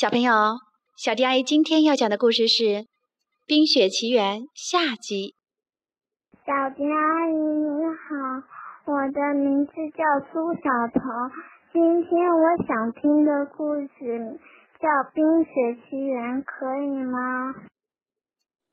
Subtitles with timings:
[0.00, 0.60] 小朋友，
[0.96, 2.62] 小迪阿姨今天要讲的故事是
[3.46, 5.34] 《冰雪奇缘》下集。
[6.46, 11.32] 小迪阿姨你好，我的名字叫苏小鹏，
[11.72, 14.38] 今天我想听的故事
[14.78, 17.56] 叫《冰雪奇缘》，可以吗？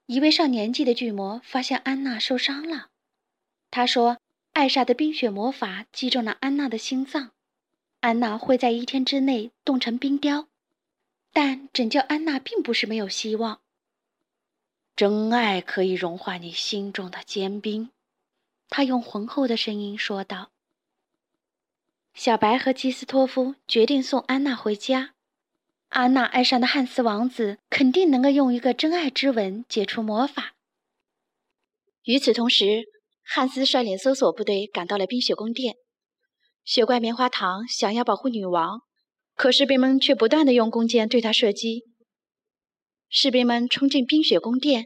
[0.05, 2.89] 一位上年纪的巨魔发现安娜受伤了，
[3.71, 4.17] 他说
[4.53, 7.31] ：“艾莎的冰雪魔法击中了安娜的心脏，
[8.01, 10.45] 安娜会在一天之内冻成冰雕。”
[11.37, 13.59] 但拯救安娜并不是没有希望。
[14.95, 17.89] 真爱可以融化你心中的坚冰，
[18.69, 20.51] 他用浑厚的声音说道。
[22.13, 25.15] 小白和基斯托夫决定送安娜回家。
[25.89, 30.55] 安娜爱上的汉斯王子肯定能够用一个真爱之吻解除魔法。
[32.03, 32.85] 与此同时，
[33.21, 35.75] 汉斯率领搜索部队赶到了冰雪宫殿。
[36.63, 38.83] 雪怪棉花糖想要保护女王。
[39.35, 41.83] 可士兵们却不断的用弓箭对他射击。
[43.09, 44.85] 士兵们冲进冰雪宫殿，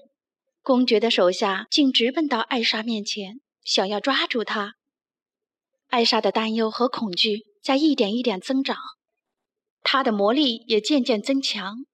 [0.61, 4.73] 公爵的手下竟直奔到艾莎面前，想要抓住她。
[5.87, 8.75] 艾莎的担忧和恐惧在一点一点增长，
[9.81, 11.85] 她的魔力也渐渐增强。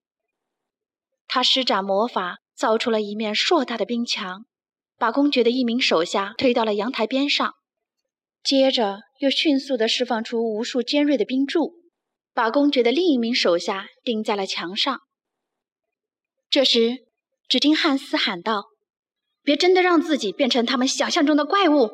[1.28, 4.46] 她施展魔法，造出了一面硕大的冰墙，
[4.98, 7.54] 把公爵的一名手下推到了阳台边上，
[8.44, 11.85] 接着又迅速地释放出无数尖锐的冰柱。
[12.36, 15.00] 把公爵的另一名手下钉在了墙上。
[16.50, 16.98] 这时，
[17.48, 18.66] 只听汉斯喊道
[19.42, 21.92] ：“别真的让自己变成他们想象中的怪物！”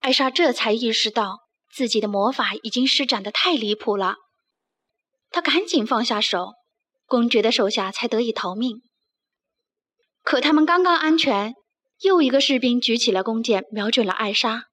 [0.00, 1.38] 艾莎这才意识到
[1.72, 4.16] 自己的魔法已经施展的太离谱了，
[5.30, 6.54] 她赶紧放下手，
[7.06, 8.82] 公爵的手下才得以逃命。
[10.22, 11.54] 可他们刚刚安全，
[12.00, 14.64] 又一个士兵举起了弓箭，瞄准了艾莎。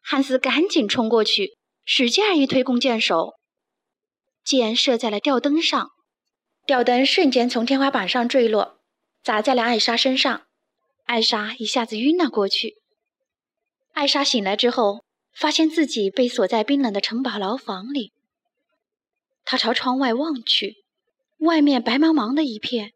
[0.00, 3.34] 汉斯赶紧冲过去，使劲一推弓箭手。
[4.44, 5.90] 箭射在了吊灯上，
[6.66, 8.78] 吊灯瞬间从天花板上坠落，
[9.22, 10.42] 砸在了艾莎身上。
[11.04, 12.76] 艾莎一下子晕了过去。
[13.92, 18.12] 艾莎醒来之后，发现自己被锁在冰冷的城堡牢房里。
[19.44, 20.84] 她朝窗外望去，
[21.38, 22.92] 外面白茫茫的一片，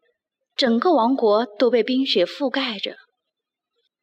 [0.55, 2.95] 整个王国都被冰雪覆盖着。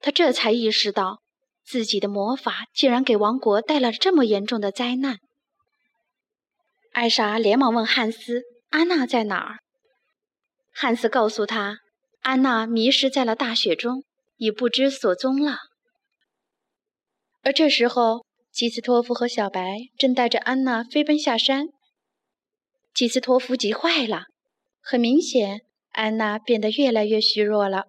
[0.00, 1.22] 她这才意识到，
[1.64, 5.18] 自己的魔法竟然给王国带来了这么严重的灾难。
[6.94, 9.58] 艾莎连忙问汉斯：“安娜在哪儿？”
[10.72, 11.80] 汉斯告诉他
[12.22, 14.04] ：“安娜迷失在了大雪中，
[14.36, 15.58] 已不知所踪了。”
[17.42, 21.66] 而这时候，基斯托夫和小白正带着安娜飞奔下山。
[22.94, 24.26] 基斯托夫急坏了，
[24.80, 27.86] 很明显，安娜变得越来越虚弱了。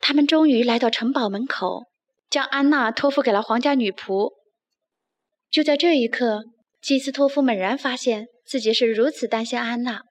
[0.00, 1.82] 他们终于来到城堡门口，
[2.30, 4.32] 将安娜托付给了皇家女仆。
[5.50, 6.44] 就在这一刻。
[6.80, 10.02] 基斯托夫猛然发现自己是如此担心安娜，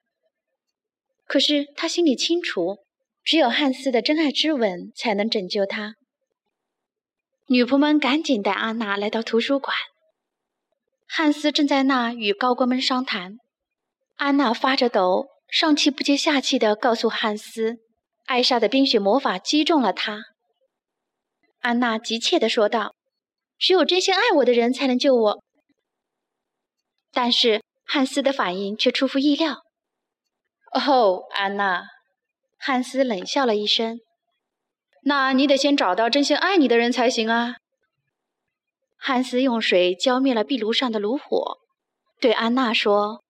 [1.26, 2.78] 可是他心里清楚，
[3.24, 5.94] 只有汉斯的真爱之吻才能拯救他。
[7.48, 9.74] 女仆们赶紧带安娜来到图书馆，
[11.08, 13.36] 汉斯正在那与高官们商谈。
[14.16, 17.78] 安娜发着抖，上气不接下气地告诉汉斯，
[18.26, 20.24] 艾莎的冰雪魔法击中了她。
[21.60, 22.94] 安娜急切地说道
[23.58, 25.42] ：“只有真心爱我的人才能救我。”
[27.12, 29.62] 但是汉斯的反应却出乎意料。
[30.72, 31.84] 哦，安娜，
[32.58, 33.98] 汉斯冷笑了一声。
[35.04, 37.56] 那你得先找到真心爱你的人才行啊。
[38.96, 41.58] 汉斯用水浇灭了壁炉上的炉火，
[42.20, 43.22] 对安娜说：“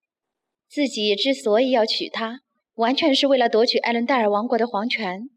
[0.69, 2.41] 自己之所以要娶她，
[2.75, 5.29] 完全是为了夺取艾伦戴尔王国的皇权。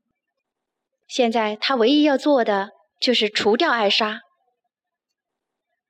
[1.08, 2.69] 现在他唯一要做的
[3.00, 4.22] 就是除掉艾莎。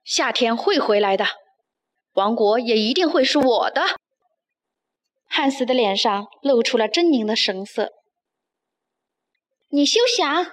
[0.04, 1.24] 夏天会回来的。”
[2.12, 3.82] 王国也一定会是我的。
[5.26, 7.90] 汉斯的脸上露出了狰狞的神色。
[9.70, 10.46] 你休想！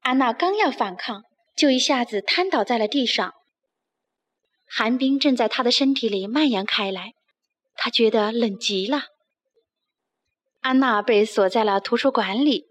[0.00, 1.22] 安娜刚要反抗，
[1.56, 3.34] 就一下子瘫倒在了地上。
[4.68, 7.14] 寒冰正在她的身体里蔓延开来，
[7.74, 9.02] 她觉得冷极了。
[10.60, 12.66] 安娜被锁在了图书馆里。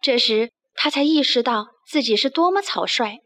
[0.00, 3.18] 这时，她才意识到自己是多么草率。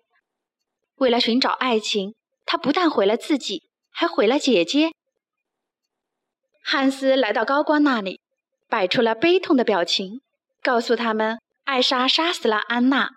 [0.97, 3.62] 为了寻找爱情，她不但毁了自己。
[3.94, 4.91] 还毁了姐姐。
[6.61, 8.20] 汉斯来到高官那里，
[8.69, 10.20] 摆出了悲痛的表情，
[10.61, 13.11] 告诉他们艾莎杀死了安娜。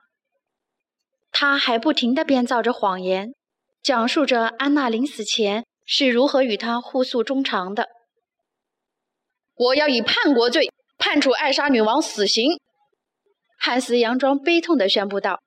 [1.31, 3.33] 他还不停地编造着谎言，
[3.81, 7.88] 讲述着安娜临死前是如何与他互诉衷肠的。
[9.56, 12.59] 我要以叛国罪判处艾莎女王死刑。
[13.57, 15.41] 汉斯佯装悲痛地宣布道。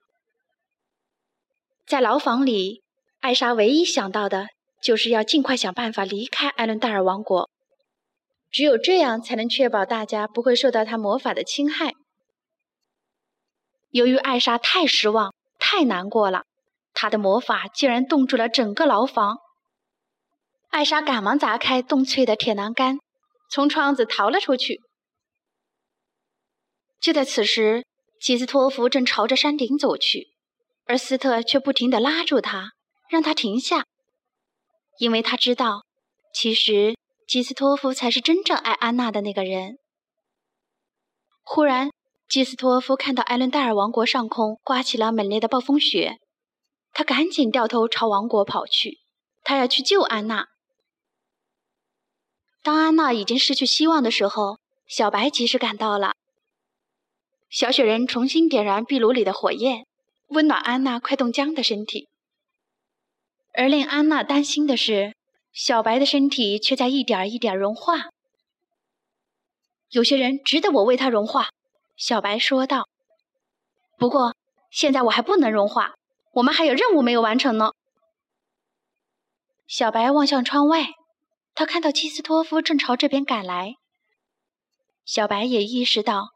[1.87, 2.83] 在牢房里，
[3.21, 4.49] 艾莎唯一想到的。
[4.82, 7.49] 就是要尽快想办法离开艾伦戴尔王国。
[8.50, 11.94] 只有这样，才能确保大家不会受到他魔法的侵害。
[13.91, 16.44] 由于艾莎太失望、太难过了，
[16.94, 19.38] 她的魔法竟然冻住了整个牢房。
[20.71, 22.99] 艾莎赶忙砸开冻脆的铁栏杆，
[23.50, 24.81] 从窗子逃了出去。
[27.00, 27.85] 就在此时，
[28.21, 30.29] 基斯托夫正朝着山顶走去，
[30.87, 32.73] 而斯特却不停地拉住他，
[33.09, 33.87] 让他停下，
[35.00, 35.85] 因为他知道，
[36.32, 36.94] 其实。
[37.26, 39.79] 基斯托夫才是真正爱安娜的那个人。
[41.44, 41.93] 忽然，
[42.29, 46.19] 基斯托夫看到艾伦戴尔王国上空刮起了猛烈的暴风雪，
[46.93, 48.99] 他赶紧掉头朝王国跑去，
[49.44, 50.49] 他要去救安娜。
[52.64, 54.58] 当安娜已经失去希望的时候，
[54.88, 56.14] 小白及时赶到了。
[57.49, 59.87] 小雪人重新点燃壁炉里的火焰，
[60.31, 62.10] 温暖安娜快冻僵的身体。
[63.52, 65.14] 而令安娜担心的是。
[65.52, 68.11] 小白的身体却在一点一点融化。
[69.88, 71.49] 有些人值得我为他融化，
[71.97, 72.88] 小白说道。
[73.99, 74.37] 不过
[74.70, 75.94] 现在我还不能融化，
[76.35, 77.73] 我们还有任务没有完成呢。
[79.67, 80.91] 小白望向窗外，
[81.52, 83.75] 他看到基斯托夫正朝这边赶来。
[85.05, 86.29] 小白也意识到，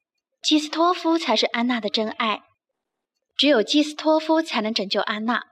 [0.42, 2.42] 基斯托夫才是安娜的真爱，
[3.36, 5.44] 只有基斯托夫才能拯救安娜。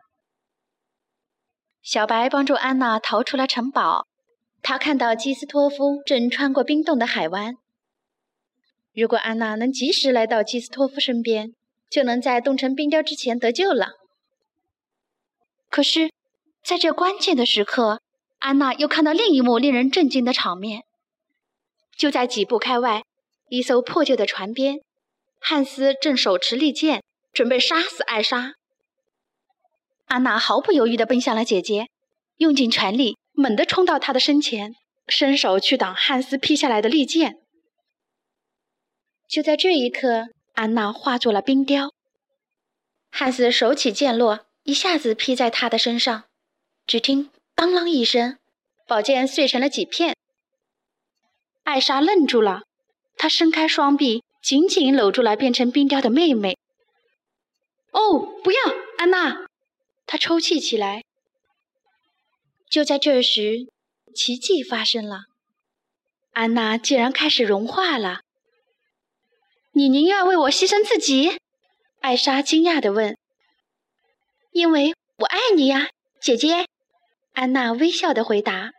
[1.82, 4.06] 小白帮助安娜逃出了城堡。
[4.62, 7.56] 他看到基斯托夫正穿过冰冻的海湾。
[8.94, 11.54] 如果安娜能及时来到基斯托夫身边，
[11.90, 13.94] 就能在冻成冰雕之前得救了。
[15.68, 16.12] 可是，
[16.62, 18.00] 在这关键的时刻，
[18.38, 20.84] 安娜又看到另一幕令人震惊的场面。
[21.96, 23.02] 就在几步开外，
[23.48, 24.80] 一艘破旧的船边，
[25.40, 27.02] 汉斯正手持利剑，
[27.32, 28.54] 准备杀死艾莎。
[30.12, 31.88] 安娜毫不犹豫地奔向了姐姐，
[32.36, 34.74] 用尽全力，猛地冲到她的身前，
[35.08, 37.38] 伸手去挡汉斯劈下来的利剑。
[39.26, 41.94] 就在这一刻，安娜化作了冰雕。
[43.10, 46.24] 汉斯手起剑落，一下子劈在她的身上。
[46.86, 48.36] 只听“当啷”一声，
[48.86, 50.14] 宝剑碎成了几片。
[51.62, 52.64] 艾莎愣住了，
[53.16, 56.58] 她伸开双臂，紧紧搂住了变成冰雕的妹妹。
[57.92, 58.58] “哦，不要，
[58.98, 59.46] 安娜！”
[60.06, 61.04] 他抽泣起来。
[62.70, 63.68] 就在这时，
[64.14, 65.24] 奇迹发生了，
[66.32, 68.20] 安娜竟然开始融化了。
[69.72, 71.38] 你宁愿为我牺牲自己？
[72.00, 73.16] 艾莎惊讶地问。
[74.50, 75.88] 因为我爱你呀，
[76.20, 76.66] 姐姐。
[77.32, 78.72] 安娜微笑地回答。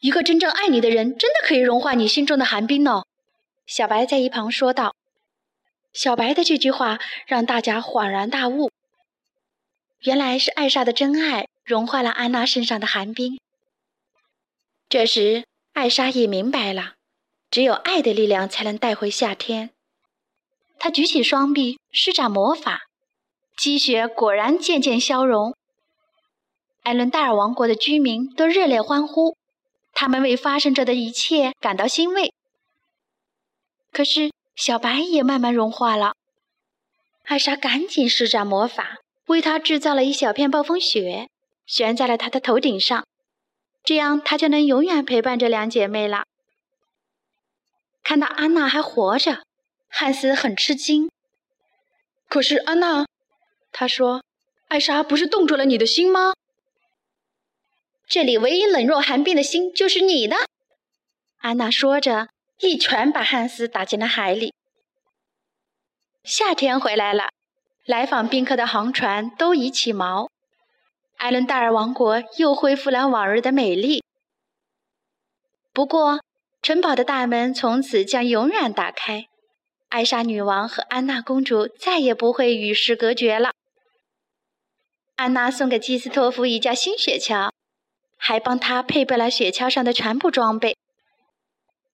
[0.00, 3.02] 一个真正爱你的人，真的可以融化你心中的寒冰呢。
[3.66, 4.96] 小白在一旁说道。
[5.92, 8.70] 小白的这句话让大家恍然大悟。
[10.02, 13.38] 原来是艾莎的真爱融化了安娜身上的寒冰。
[14.88, 15.44] 这时，
[15.74, 16.94] 艾莎也明白了，
[17.50, 19.70] 只有爱的力量才能带回夏天。
[20.78, 22.80] 她举起双臂，施展魔法，
[23.58, 25.54] 积雪果然渐渐消融。
[26.82, 29.36] 艾伦戴尔王国的居民都热烈欢呼，
[29.92, 32.32] 他们为发生着的一切感到欣慰。
[33.92, 36.14] 可是，小白也慢慢融化了。
[37.24, 38.96] 艾莎赶紧施展魔法。
[39.30, 41.28] 为他制造了一小片暴风雪，
[41.64, 43.06] 悬在了他的头顶上，
[43.84, 46.24] 这样他就能永远陪伴着两姐妹了。
[48.02, 49.44] 看到安娜还活着，
[49.88, 51.08] 汉斯很吃惊。
[52.28, 53.06] 可是安娜，
[53.70, 54.24] 他说
[54.66, 56.32] ：“艾莎不是冻住了你的心吗？”
[58.08, 60.34] 这里唯一冷若寒冰的心就是你的。
[61.38, 62.26] 安娜说着，
[62.58, 64.52] 一拳把汉斯打进了海里。
[66.24, 67.28] 夏天回来了。
[67.90, 70.28] 来访宾客的航船都已起锚，
[71.16, 74.04] 艾伦戴尔王国又恢复了往日的美丽。
[75.72, 76.20] 不过，
[76.62, 79.26] 城堡的大门从此将永远打开，
[79.88, 83.50] 艾莎女王和安娜公主再也不会与世隔绝了。
[85.16, 87.50] 安娜送给基斯托夫一架新雪橇，
[88.16, 90.76] 还帮他配备了雪橇上的全部装备。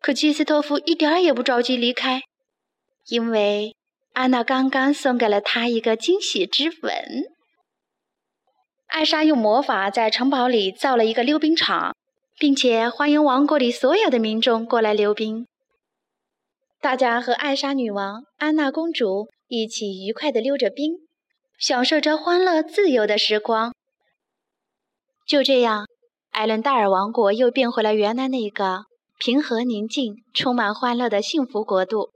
[0.03, 2.21] 可基斯托夫一点儿也不着急离开，
[3.07, 3.75] 因为。
[4.17, 6.91] 安娜刚刚送给了他一个惊喜之吻。
[8.87, 11.95] 艾莎用魔法在城堡里造了一个溜冰场，
[12.39, 15.47] 并且欢迎王国里所有的民众过来溜冰。
[16.81, 20.95] 大家和艾莎女王、安娜公主一起愉快地溜着冰，
[21.59, 23.75] 享受着欢乐自由的时光。
[25.29, 25.85] 就这样，
[26.31, 28.85] 艾伦戴尔王国又变回了原来那个
[29.19, 32.16] 平和宁静、充满欢乐的幸福国度。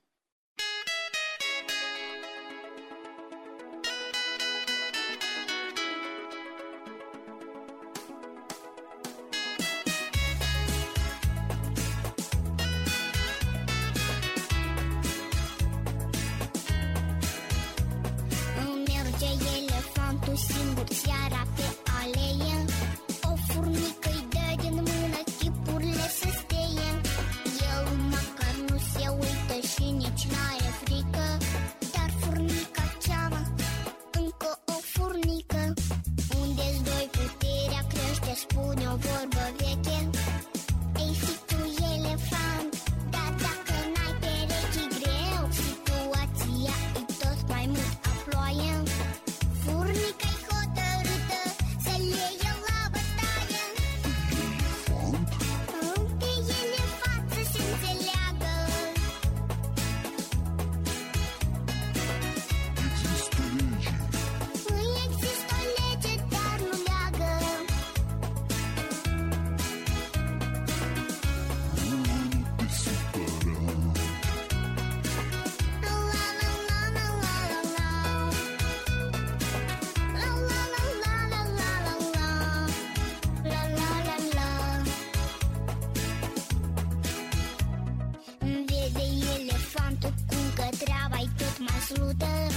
[91.93, 92.51] Through the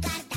[0.00, 0.27] gard